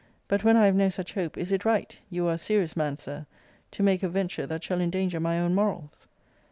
[0.27, 2.97] But, when I have no such hope, is it right [you are a serious man,
[2.97, 3.27] Sir]
[3.69, 6.07] to make a venture that shall endanger my own morals?